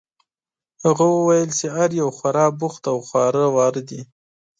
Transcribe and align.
هغه 0.83 1.05
وویل 1.17 1.49
چې 1.59 1.65
هر 1.75 1.89
یو 2.01 2.09
خورا 2.17 2.45
بوخت 2.59 2.83
او 2.91 2.97
خواره 3.07 3.45
واره 3.55 3.81
دي. 3.89 4.01